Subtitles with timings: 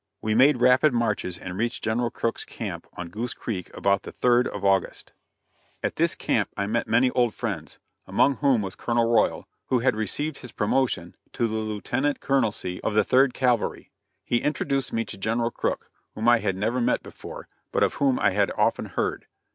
[0.19, 4.47] We made rapid marches and reached General Crook's camp on Goose Creek about the 3d
[4.47, 5.13] of August.
[5.83, 7.77] At this camp I met many old friends,
[8.07, 12.95] among whom was Colonel Royal, who had received his promotion to the Lieutenant Colonelcy of
[12.95, 13.91] the Third Cavalry.
[14.23, 18.17] He introduced me to General Crook, whom I had never met before, but of whom
[18.17, 19.27] I had often heard.